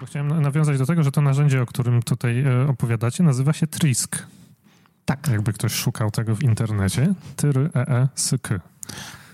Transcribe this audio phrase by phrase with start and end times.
[0.00, 3.66] Bo chciałem nawiązać do tego, że to narzędzie, o którym tutaj e, opowiadacie, nazywa się
[3.66, 4.26] Trisk.
[5.04, 5.28] Tak.
[5.28, 7.14] Jakby ktoś szukał tego w internecie.
[7.36, 8.60] Tyry e e s k.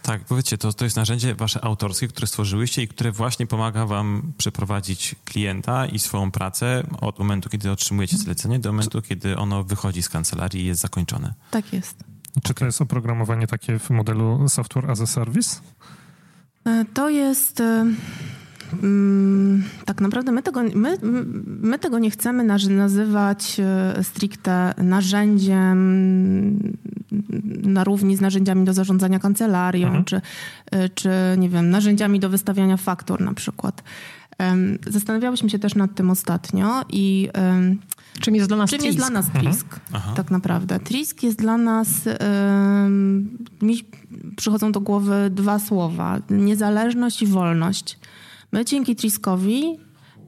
[0.02, 4.32] Tak, powiedzcie, to, to jest narzędzie wasze autorskie, które stworzyłyście i które właśnie pomaga wam
[4.38, 10.02] przeprowadzić klienta i swoją pracę od momentu, kiedy otrzymujecie zlecenie, do momentu, kiedy ono wychodzi
[10.02, 11.34] z kancelarii i jest zakończone.
[11.50, 12.04] Tak jest.
[12.42, 15.60] Czy to jest oprogramowanie takie w modelu software as a service?
[16.66, 17.62] E, To jest.
[18.82, 20.98] Mm, tak naprawdę my tego, my,
[21.62, 25.78] my tego nie chcemy nazywać e, stricte narzędziem
[27.62, 30.04] na równi z narzędziami do zarządzania kancelarią, Mhm.
[30.04, 30.20] czy,
[30.70, 33.82] e, czy nie wiem, narzędziami do wystawiania faktur na przykład.
[34.86, 37.28] Zastanawiałyśmy się też nad tym ostatnio i
[38.20, 38.86] Czym jest dla nas Czym Trisk?
[38.98, 40.12] jest dla nas Trisk, Aha.
[40.16, 40.80] tak naprawdę?
[40.80, 41.88] Trisk jest dla nas,
[43.62, 43.84] mi
[44.36, 47.98] przychodzą do głowy dwa słowa, niezależność i wolność.
[48.54, 49.78] My dzięki Triskowi,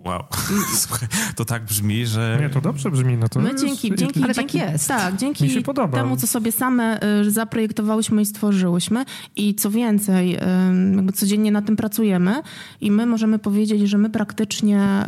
[0.05, 0.23] Wow.
[0.83, 2.38] Słuchaj, to tak brzmi, że...
[2.41, 3.16] Nie, to dobrze brzmi.
[3.16, 4.88] No to my jest- dzięki, dzięki, Ale tak dzięki, jest.
[4.88, 5.99] Tak, Mi dzięki się podoba.
[5.99, 9.05] temu, co sobie same y, zaprojektowałyśmy i stworzyłyśmy
[9.37, 10.38] i co więcej,
[10.96, 12.43] jakby codziennie na tym pracujemy
[12.80, 15.05] i my możemy powiedzieć, że my praktycznie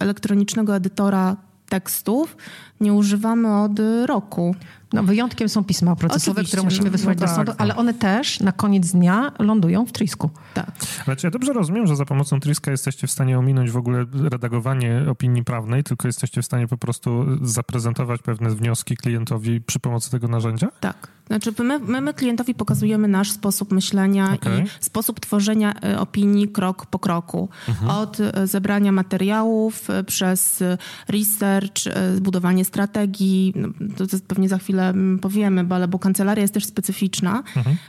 [0.00, 1.36] elektronicznego edytora
[1.68, 2.36] tekstów
[2.80, 3.72] nie używamy od
[4.06, 4.54] roku.
[4.92, 7.56] No, wyjątkiem są pisma procesowe, Oczywiście, które musimy wysłać no do tak, sądu, no.
[7.58, 10.30] ale one też na koniec dnia lądują w Trisku.
[10.54, 10.70] Tak.
[11.06, 14.06] Ale czy ja dobrze rozumiem, że za pomocą Triska jesteście w stanie ominąć w ogóle
[14.14, 20.10] redagowanie opinii prawnej, tylko jesteście w stanie po prostu zaprezentować pewne wnioski klientowi przy pomocy
[20.10, 20.68] tego narzędzia?
[20.80, 21.08] Tak.
[21.30, 24.64] Znaczy my, my, my klientowi pokazujemy nasz sposób myślenia Okej.
[24.64, 27.48] i sposób tworzenia e, opinii krok po kroku.
[27.88, 30.62] Od e, zebrania materiałów e, przez
[31.08, 33.52] research, e, zbudowanie strategii.
[33.56, 37.42] No, to, to pewnie za chwilę mm, powiemy, bo, ale bo kancelaria jest też specyficzna,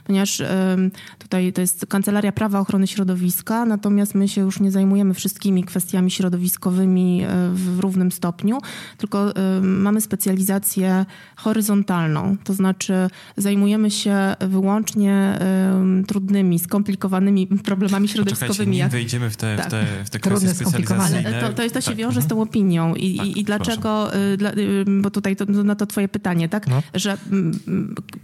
[0.04, 5.14] ponieważ em, tutaj to jest Kancelaria Prawa Ochrony Środowiska, natomiast my się już nie zajmujemy
[5.14, 8.58] wszystkimi kwestiami środowiskowymi e, w, w równym stopniu,
[8.98, 9.32] tylko
[9.62, 12.94] mamy specjalizację horyzontalną, to znaczy
[13.36, 15.38] zajmujemy się wyłącznie
[16.06, 18.70] trudnymi, skomplikowanymi problemami Poczekajcie, środowiskowymi.
[18.72, 19.66] nim jak- wejdziemy w te, Tak.
[19.66, 21.28] w te, w te Trudne, kwestie specjalizacyjne.
[21.28, 21.96] ale to, to, to się Tak.
[21.96, 22.94] wiąże z tą opinią.
[22.94, 26.48] I, Tak, i, i dlaczego, y, dla, y, bo tutaj to, na to twoje pytanie,
[26.48, 26.66] tak?
[26.66, 26.81] No.
[26.94, 27.16] Że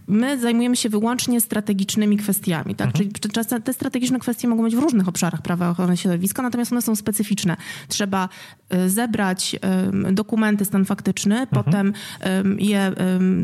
[0.08, 2.92] my zajmujemy się wyłącznie strategicznymi kwestiami, tak?
[2.92, 6.82] Czyli czasem te strategiczne kwestie mogą być w różnych obszarach prawa ochrony środowiska, natomiast one
[6.82, 7.56] są specyficzne.
[7.88, 8.28] Trzeba
[8.74, 9.56] y, zebrać
[9.88, 11.92] ym, dokumenty, stan faktyczny, potem
[12.26, 12.92] ym, je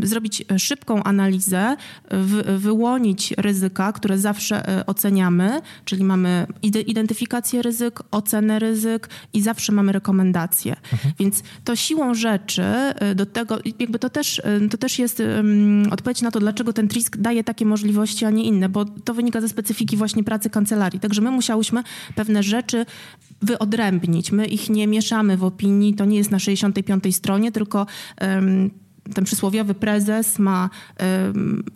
[0.03, 1.77] zrobić szybką analizę,
[2.11, 9.41] wy, wyłonić ryzyka, które zawsze y, oceniamy, czyli mamy ide- identyfikację ryzyk, ocenę ryzyk i
[9.43, 10.77] zawsze mamy rekomendacje.
[11.19, 12.65] Więc to siłą rzeczy
[13.13, 16.73] y, do tego, jakby to też, y, to też jest ym, odpowiedź na to, dlaczego
[16.73, 20.51] ten TRISK daje takie możliwości, a nie inne, bo to wynika ze specyfiki właśnie pracy
[20.51, 21.01] kancelarii.
[21.01, 21.83] Także my musiałyśmy
[22.15, 22.87] pewne rzeczy
[23.43, 24.33] wyodrębnić.
[24.33, 27.87] My ich nie mieszamy w opinii, to nie jest na 65 stronie, tylko
[28.23, 28.71] ym,
[29.15, 30.71] ten przysłowiowy prezes ma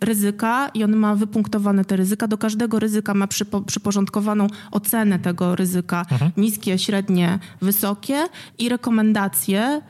[0.01, 2.27] ryzyka i on ma wypunktowane te ryzyka.
[2.27, 6.05] Do każdego ryzyka ma przypo, przyporządkowaną ocenę tego ryzyka.
[6.37, 8.17] Niskie, średnie, wysokie
[8.57, 9.81] i rekomendacje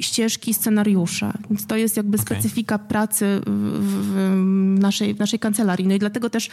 [0.00, 1.32] ścieżki, scenariusze.
[1.50, 2.26] Więc to jest jakby Okej.
[2.26, 3.50] specyfika pracy w,
[3.80, 5.86] w, naszej, w naszej kancelarii.
[5.86, 6.48] No i dlatego też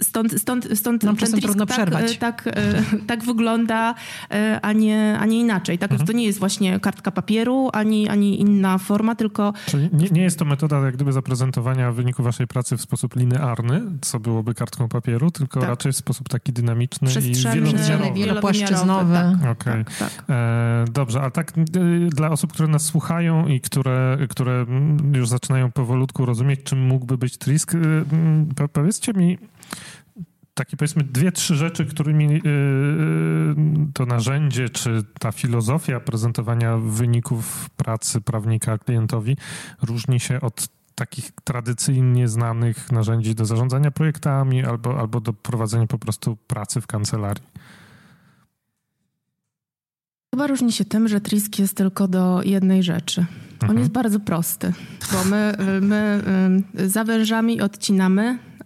[0.00, 2.12] stąd, stąd, stąd Nam ten trudno tak, przerwać.
[2.12, 2.52] y, tak, y,
[3.06, 5.78] tak wygląda, y, a nie, a nie inaczej.
[5.78, 5.90] Tak?
[6.06, 10.38] To nie jest właśnie kartka papieru, ani, ani inna forma, tylko Czyli nie, nie jest
[10.38, 15.30] to metoda jak gdyby zaprezentowania wyniku waszej pracy w sposób linearny, co byłoby kartką papieru,
[15.30, 15.68] tylko Tak.
[15.68, 18.12] raczej w sposób taki dynamiczny i wielowymiarowy.
[18.14, 19.14] Wielopłaszczyznowy.
[19.14, 19.84] Tak, Okej.
[19.84, 20.24] tak, tak.
[20.30, 24.66] E, dobrze, a tak y, dla osób, które nas słuchają i które, które
[25.14, 27.72] już zaczynają powolutku rozumieć, czym mógłby być Trisk,
[28.56, 29.38] po, powiedzcie mi
[30.54, 32.40] takie powiedzmy dwie, trzy rzeczy, którymi y,
[33.94, 39.36] to narzędzie, czy ta filozofia prezentowania wyników pracy prawnika klientowi
[39.82, 45.98] różni się od takich tradycyjnie znanych narzędzi do zarządzania projektami albo, albo do prowadzenia po
[45.98, 47.44] prostu pracy w kancelarii.
[50.34, 53.20] Chyba różni się tym, że Trisk jest tylko do jednej rzeczy.
[53.20, 53.26] On
[53.62, 53.78] Mhm.
[53.78, 54.72] jest bardzo prosty,
[55.12, 56.22] bo my, y, my
[56.80, 58.38] y, zawężamy i odcinamy,